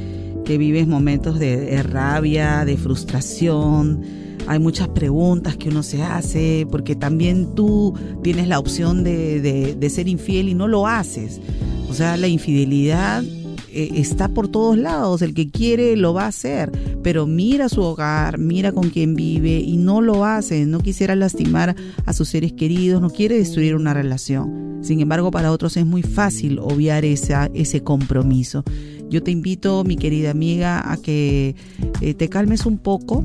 [0.46, 6.96] que vives momentos de rabia, de frustración hay muchas preguntas que uno se hace, porque
[6.96, 11.40] también tú tienes la opción de, ser infiel y no lo haces.
[11.88, 13.24] O sea, la infidelidad
[13.72, 16.70] eh, está por todos lados, el que quiere lo va a hacer,
[17.02, 21.76] pero mira su hogar, mira con quién vive y no lo hace, no quisiera lastimar
[22.06, 24.78] a sus seres queridos, no quiere destruir una relación.
[24.82, 28.64] Sin embargo, para otros es muy fácil obviar esa, ese compromiso.
[29.10, 31.56] Yo te invito, mi querida amiga, a que
[32.00, 33.24] eh, te calmes un poco.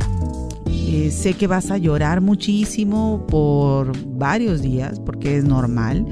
[0.87, 6.05] Eh, sé que vas a llorar muchísimo por varios días, porque es normal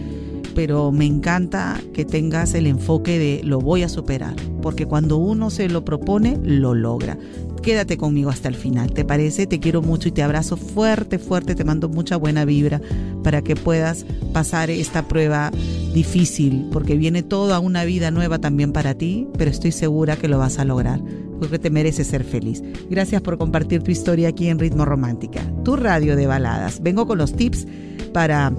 [0.53, 5.49] pero me encanta que tengas el enfoque de lo voy a superar, porque cuando uno
[5.49, 7.17] se lo propone, lo logra.
[7.63, 9.47] Quédate conmigo hasta el final, ¿te parece?
[9.47, 12.81] Te quiero mucho y te abrazo fuerte, fuerte, te mando mucha buena vibra
[13.23, 15.49] para que puedas pasar esta prueba
[15.93, 20.39] difícil, porque viene toda una vida nueva también para ti, pero estoy segura que lo
[20.39, 20.99] vas a lograr,
[21.39, 22.61] porque te mereces ser feliz.
[22.89, 26.83] Gracias por compartir tu historia aquí en Ritmo Romántica, tu radio de baladas.
[26.83, 27.65] Vengo con los tips
[28.11, 28.53] para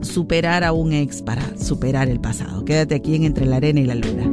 [0.00, 2.64] superar a un ex, para superar el pasado.
[2.64, 4.32] Quédate aquí en Entre la Arena y la Luna.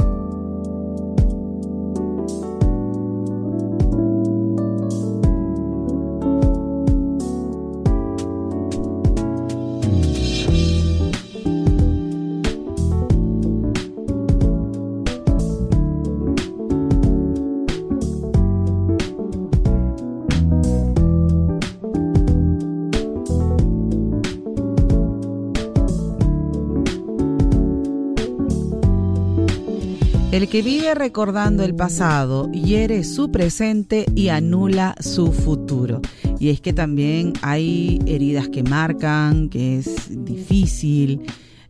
[30.41, 36.01] El que vive recordando el pasado hiere su presente y anula su futuro.
[36.39, 41.21] Y es que también hay heridas que marcan, que es difícil.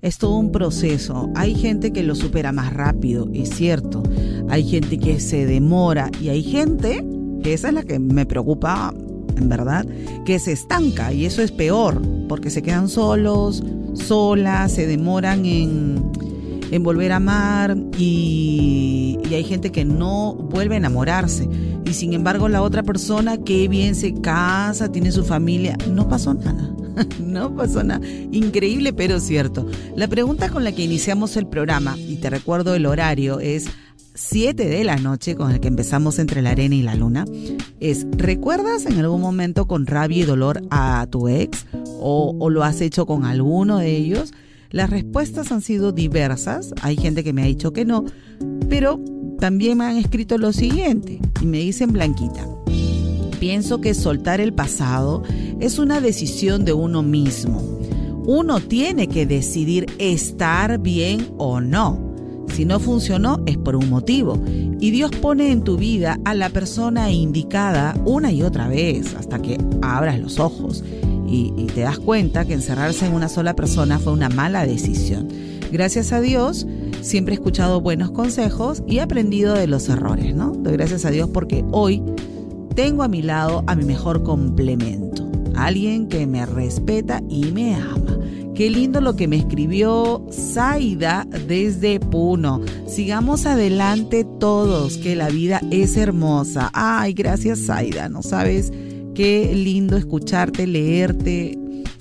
[0.01, 1.30] Es todo un proceso.
[1.36, 4.03] Hay gente que lo supera más rápido, es cierto.
[4.47, 7.05] Hay gente que se demora y hay gente,
[7.43, 8.93] que esa es la que me preocupa,
[9.36, 9.86] en verdad,
[10.24, 13.61] que se estanca y eso es peor, porque se quedan solos,
[13.95, 16.31] solas, se demoran en
[16.72, 21.47] en volver a amar y, hay gente que no vuelve a enamorarse.
[21.86, 26.34] Y sin embargo la otra persona que bien se casa, tiene su familia, no pasó
[26.34, 26.69] nada.
[27.26, 28.05] No pasó nada.
[28.05, 29.65] Increíble, pero cierto.
[29.95, 33.67] La pregunta con la que iniciamos el programa, y te recuerdo el horario, es
[34.13, 37.26] 7 de la noche con el que empezamos entre la arena y la luna,
[37.80, 41.65] es, ¿recuerdas en algún momento con rabia y dolor a tu ex?
[42.01, 44.34] ¿O, o lo has hecho con alguno de ellos?
[44.72, 48.05] Las respuestas han sido diversas, hay gente que me ha dicho que no,
[48.69, 49.01] pero
[49.38, 52.47] también me han escrito lo siguiente y me dicen Blanquita.
[53.38, 55.24] Pienso que soltar el pasado
[55.59, 57.59] es una decisión de uno mismo.
[58.26, 62.11] Uno tiene que decidir estar bien o no.
[62.54, 64.41] Si no funcionó es por un motivo.
[64.80, 69.41] Y Dios pone en tu vida a la persona indicada una y otra vez hasta
[69.41, 70.84] que abras los ojos
[71.32, 75.30] y, te das cuenta que encerrarse en una sola persona fue una mala decisión.
[75.72, 76.68] Gracias a Dios,
[77.02, 80.52] siempre he escuchado buenos consejos y he aprendido de los errores, ¿no?
[80.52, 82.04] Doy gracias a Dios porque hoy
[82.76, 88.18] tengo a mi lado a mi mejor complemento, alguien que me respeta y me ama.
[88.56, 92.62] Qué lindo lo que me escribió Zaida desde Puno.
[92.88, 96.70] Sigamos adelante todos, que la vida es hermosa.
[96.74, 98.72] Ay, gracias Zaida, no sabes
[99.14, 101.58] Qué lindo escucharte, leerte.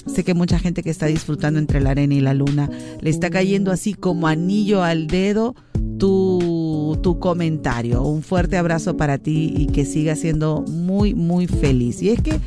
[0.06, 2.70] Sé que mucha gente que está disfrutando entre la arena y la luna
[3.00, 5.54] le está cayendo así como anillo al dedo
[5.98, 8.02] tu, tu comentario.
[8.02, 12.00] Un fuerte abrazo para ti y que sigas siendo muy, muy feliz.
[12.00, 12.38] Y es que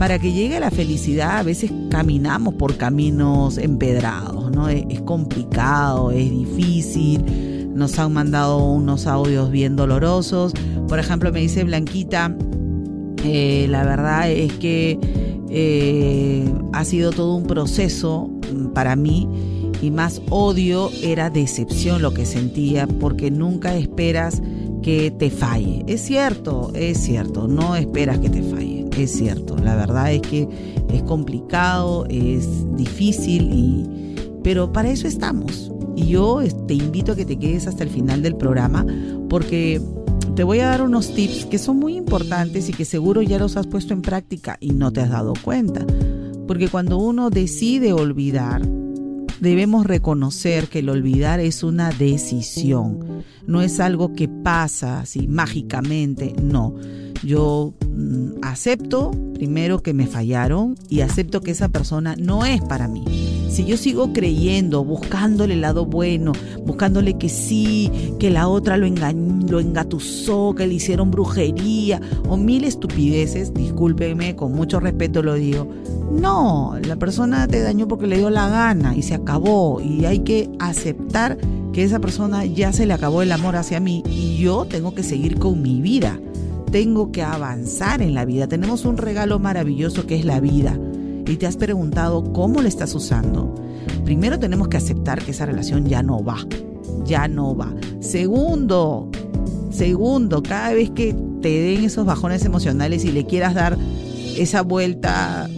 [0.00, 4.70] para que llegue la felicidad a veces caminamos por caminos empedrados, ¿no?
[4.70, 7.68] Es, complicado, es difícil.
[7.74, 10.54] Nos han mandado unos audios bien dolorosos.
[10.88, 12.34] Por ejemplo, me dice Blanquita,
[13.24, 14.98] eh, la verdad es que
[15.50, 19.28] eh, ha sido todo un proceso mm, para mí
[19.82, 24.40] y más odio era decepción lo que sentía porque nunca esperas
[24.82, 25.84] que te falle.
[25.86, 29.56] Es cierto, es cierto, no esperas que te falle, es cierto.
[29.56, 30.48] La verdad es que
[30.92, 35.72] es complicado, es difícil, y, pero para eso estamos.
[35.96, 38.86] Y yo te invito a que te quedes hasta el final del programa
[39.28, 39.80] porque
[40.34, 43.56] te voy a dar unos tips que son muy importantes y que seguro ya los
[43.56, 45.84] has puesto en práctica y no te has dado cuenta.
[46.46, 48.62] Porque cuando uno decide olvidar,
[49.40, 56.34] debemos reconocer que el olvidar es una decisión, no es algo que pasa así mágicamente,
[56.40, 56.74] no.
[57.22, 62.88] Yo mm, acepto primero que me fallaron y acepto que esa persona no es para
[62.88, 63.04] mí.
[63.50, 66.32] si yo sigo creyendo, buscándole el lado bueno,
[66.64, 72.36] buscándole que sí, que la otra lo, engañó, lo engatusó, que le hicieron brujería o
[72.36, 75.66] mil estupideces, discúlpeme, con mucho respeto lo digo.
[76.12, 80.20] No, la persona te dañó porque le dio la gana y se acabó y hay
[80.20, 81.38] que aceptar
[81.72, 85.02] que esa persona ya se le acabó el amor hacia mí y yo tengo que
[85.02, 86.18] seguir con mi vida.
[86.70, 88.46] Tengo que avanzar en la vida.
[88.46, 90.78] Tenemos un regalo maravilloso que es la vida.
[91.26, 93.54] Y te has preguntado cómo le estás usando.
[94.04, 96.38] Primero tenemos que aceptar que esa relación ya no va.
[97.04, 97.72] Ya no va.
[98.00, 99.10] Segundo,
[99.70, 103.76] segundo, cada vez que te den esos bajones emocionales y le quieras dar
[104.36, 105.48] esa vuelta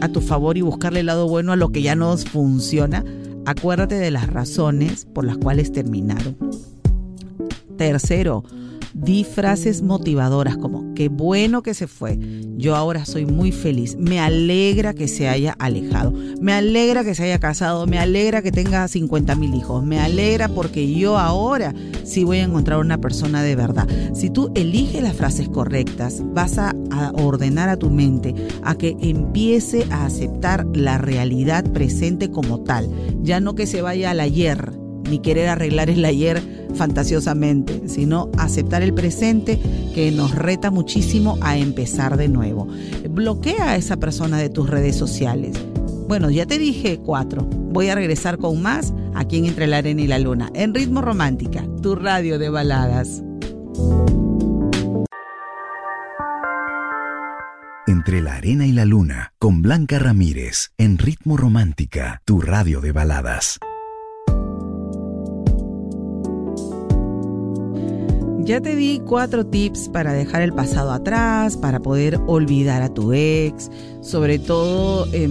[0.00, 3.04] a tu favor y buscarle el lado bueno a lo que ya no funciona,
[3.44, 6.36] acuérdate de las razones por las cuales terminaron.
[7.76, 8.44] Tercero,
[8.94, 12.16] Di frases motivadoras como, qué bueno que se fue,
[12.56, 17.24] yo ahora soy muy feliz, me alegra que se haya alejado, me alegra que se
[17.24, 21.74] haya casado, me alegra que tenga 50 mil hijos, me alegra porque yo ahora
[22.04, 23.88] sí voy a encontrar una persona de verdad.
[24.14, 28.32] Si tú eliges las frases correctas, vas a, a ordenar a tu mente
[28.62, 32.88] a que empiece a aceptar la realidad presente como tal,
[33.22, 34.83] ya no que se vaya al ayer
[35.14, 36.42] ni querer arreglar el ayer
[36.74, 39.60] fantasiosamente, sino aceptar el presente
[39.94, 42.66] que nos reta muchísimo a empezar de nuevo.
[43.08, 45.56] Bloquea a esa persona de tus redes sociales.
[46.08, 47.46] Bueno, ya te dije cuatro.
[47.48, 51.00] Voy a regresar con más aquí en Entre la Arena y la Luna, en Ritmo
[51.00, 53.22] Romántica, tu radio de baladas.
[57.86, 62.90] Entre la Arena y la Luna, con Blanca Ramírez, en Ritmo Romántica, tu radio de
[62.90, 63.60] baladas.
[68.44, 73.14] Ya te di cuatro tips para dejar el pasado atrás, para poder olvidar a tu
[73.14, 73.70] ex,
[74.02, 75.28] sobre todo eh,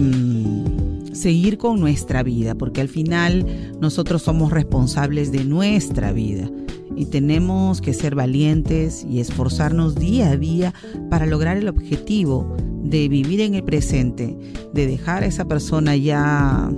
[1.12, 3.46] seguir con nuestra vida, porque al final
[3.80, 6.50] nosotros somos responsables de nuestra vida
[6.96, 10.74] y tenemos que ser valientes y esforzarnos día a día
[11.08, 14.36] para lograr el objetivo de vivir en el presente,
[14.72, 16.68] de dejar a esa persona ya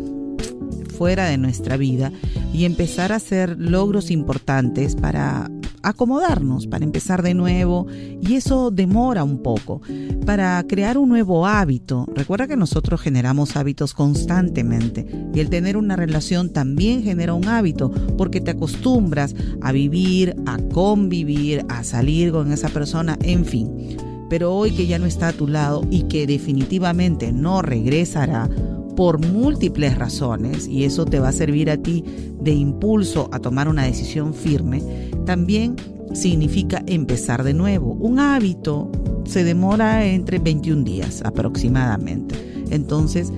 [0.96, 2.12] fuera de nuestra vida
[2.52, 5.50] y empezar a hacer logros importantes para
[5.86, 7.86] acomodarnos, para empezar de nuevo
[8.20, 9.80] y eso demora un poco.
[10.24, 15.94] Para crear un nuevo hábito, recuerda que nosotros generamos hábitos constantemente y el tener una
[15.94, 22.50] relación también genera un hábito porque te acostumbras a vivir, a convivir, a salir con
[22.52, 23.96] esa persona, en fin.
[24.28, 28.50] Pero hoy que ya no está a tu lado y que definitivamente no regresará,
[28.96, 32.04] por múltiples razones y eso te va a servir a ti
[32.40, 34.82] de impulso a tomar una decisión firme,
[35.24, 35.76] también
[36.14, 37.92] significa empezar de nuevo.
[37.92, 38.90] Un hábito
[39.24, 42.34] se demora entre 21 días aproximadamente.
[42.70, 43.32] Entonces,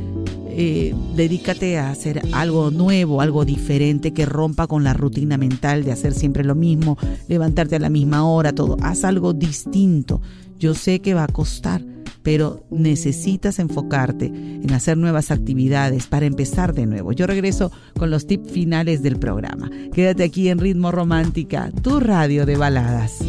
[0.51, 5.93] eh, dedícate a hacer algo nuevo, algo diferente que rompa con la rutina mental de
[5.93, 6.99] hacer siempre lo mismo,
[7.29, 8.77] levantarte a la misma hora, todo.
[8.83, 10.21] Haz algo distinto.
[10.59, 11.85] Yo sé que va a costar,
[12.29, 17.13] pero necesitas enfocarte en hacer nuevas actividades para empezar de nuevo.
[17.13, 19.71] Yo regreso con los tips finales del programa.
[19.95, 23.21] Quédate aquí en Ritmo Romántica, tu radio de baladas.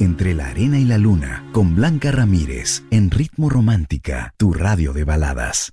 [0.00, 5.04] Entre la arena y la luna, con Blanca Ramírez, en Ritmo Romántica, tu radio de
[5.04, 5.70] baladas.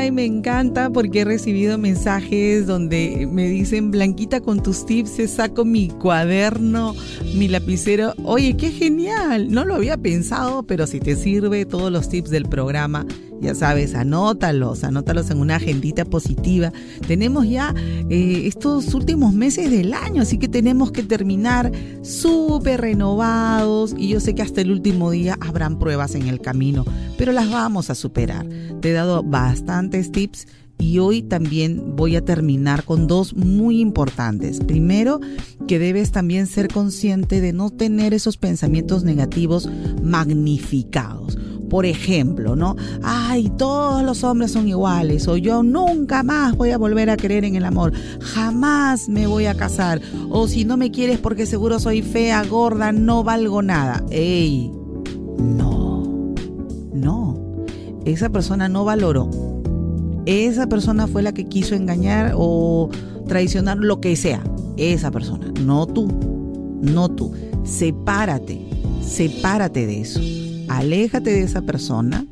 [0.00, 5.66] Ay, me encanta porque he recibido mensajes donde me dicen, Blanquita, con tus tips saco
[5.66, 6.94] mi cuaderno,
[7.34, 8.14] mi lapicero.
[8.24, 9.52] Oye, qué genial.
[9.52, 13.04] No lo había pensado, pero si te sirve todos los tips del programa,
[13.40, 16.72] ya sabes, anótalos, anótalos en una agendita positiva.
[17.06, 17.74] Tenemos ya
[18.10, 21.72] eh, estos últimos meses del año, así que tenemos que terminar
[22.02, 26.84] súper renovados y yo sé que hasta el último día habrán pruebas en el camino,
[27.16, 28.46] pero las vamos a superar.
[28.80, 29.22] Te he dado
[29.90, 30.46] tips
[30.80, 34.60] y hoy también voy a terminar con dos muy importantes.
[34.60, 35.20] Primero,
[35.68, 39.68] que debes también ser consciente de no tener esos pensamientos negativos
[40.02, 41.38] magnificados.
[41.68, 42.74] Por ejemplo, ¿no?
[43.02, 47.44] Ay, todos los hombres son iguales o yo nunca más voy a volver a creer
[47.44, 51.78] en el amor, jamás me voy a casar o si no me quieres porque seguro
[51.78, 54.02] soy fea, gorda, no valgo nada.
[54.10, 54.72] ¡Ey!
[55.38, 56.34] No,
[56.92, 57.64] no,
[58.04, 59.49] esa persona no valoró
[60.30, 62.88] esa persona fue la que quiso engañar o
[63.26, 64.42] traicionar lo que sea.
[64.76, 66.08] Esa persona, no tú,
[66.80, 67.32] no tú.
[67.64, 68.60] Sepárate,
[69.02, 70.20] sepárate de eso.
[70.68, 72.26] Aléjate de esa persona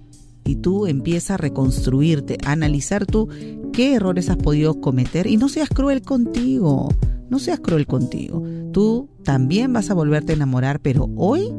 [0.44, 3.28] y tú empieza a reconstruirte, a analizar tú
[3.72, 6.88] qué errores has podido cometer y no seas cruel contigo.
[7.28, 8.42] No seas cruel contigo.
[8.72, 11.52] Tú también vas a volverte a enamorar, pero hoy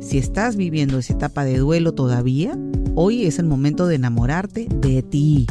[0.00, 2.58] si estás viviendo esa etapa de duelo todavía,
[2.94, 5.46] hoy es el momento de enamorarte de ti,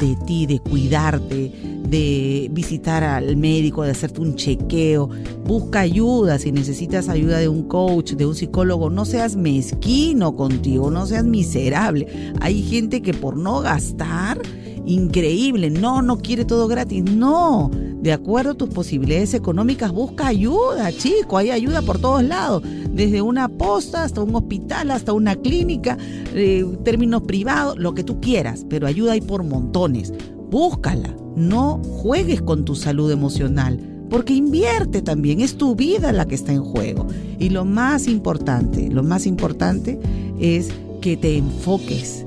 [0.00, 1.52] de ti, de cuidarte,
[1.88, 5.08] de visitar al médico, de hacerte un chequeo.
[5.44, 8.90] Busca ayuda si necesitas ayuda de un coach, de un psicólogo.
[8.90, 12.06] No seas mezquino contigo, no seas miserable.
[12.40, 14.40] Hay gente que por no gastar,
[14.86, 17.04] increíble, no, no quiere todo gratis.
[17.04, 17.70] No,
[18.00, 21.36] de acuerdo a tus posibilidades económicas, busca ayuda, chico.
[21.36, 25.98] Hay ayuda por todos lados, desde una posta hasta un hospital, hasta una clínica,
[26.34, 30.12] eh, términos privados, lo que tú quieras, pero ayuda hay por montones.
[30.50, 31.14] Búscala.
[31.36, 33.78] No juegues con tu salud emocional,
[34.10, 37.06] porque invierte también, es tu vida la que está en juego.
[37.38, 39.98] Y lo más importante, lo más importante
[40.40, 40.70] es
[41.00, 42.26] que te enfoques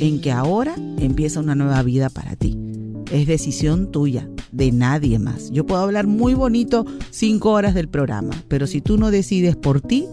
[0.00, 2.58] en que ahora empieza una nueva vida para ti.
[3.12, 5.50] Es decisión tuya, de nadie más.
[5.50, 9.80] Yo puedo hablar muy bonito cinco horas del programa, pero si tú no decides por
[9.80, 10.06] ti,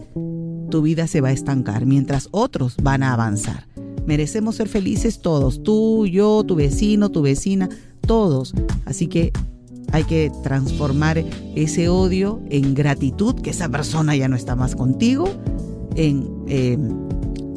[0.70, 3.68] tu vida se va a estancar mientras otros van a avanzar.
[4.06, 7.70] Merecemos ser felices todos, tú, yo, tu vecino, tu vecina,
[8.08, 8.54] todos.
[8.86, 9.32] Así que
[9.92, 11.24] hay que transformar
[11.56, 15.30] ese odio en gratitud, que esa persona ya no está más contigo,
[15.96, 16.78] en eh,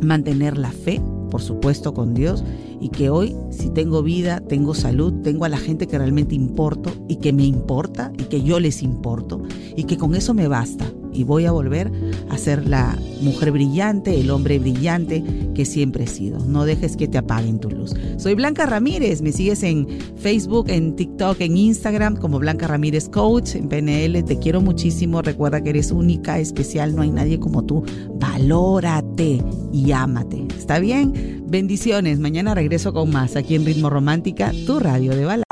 [0.02, 2.44] mantener la fe, por supuesto, con Dios,
[2.82, 6.90] y que hoy, si tengo vida, tengo salud, tengo a la gente que realmente importo
[7.08, 9.42] y que me importa y que yo les importo,
[9.76, 11.90] y que con eso me basta y voy a volver
[12.30, 15.22] a ser la mujer brillante, el hombre brillante
[15.54, 16.38] que siempre he sido.
[16.40, 17.94] No dejes que te apaguen tu luz.
[18.16, 19.86] Soy Blanca Ramírez, me sigues en
[20.16, 24.22] Facebook, en TikTok, en Instagram como Blanca Ramírez Coach, en PNL.
[24.24, 27.84] Te quiero muchísimo, recuerda que eres única, especial, no hay nadie como tú.
[28.18, 29.42] Valórate
[29.72, 30.46] y ámate.
[30.56, 31.42] ¿Está bien?
[31.46, 32.18] Bendiciones.
[32.18, 35.51] Mañana regreso con más aquí en Ritmo Romántica, tu radio de balada.